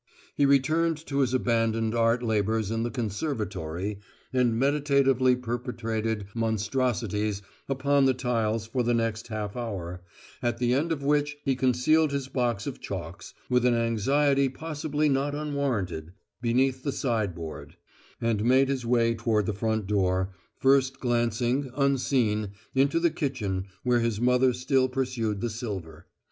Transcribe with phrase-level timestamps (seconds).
[0.35, 3.99] He returned to his abandoned art labours in the "conservatory,"
[4.33, 10.01] and meditatively perpetrated monstrosities upon the tiles for the next half hour,
[10.41, 15.07] at the end of which he concealed his box of chalks, with an anxiety possibly
[15.07, 17.75] not unwarranted, beneath the sideboard;
[18.19, 23.99] and made his way toward the front door, first glancing, unseen, into the kitchen where
[23.99, 26.07] his mother still pursued the silver.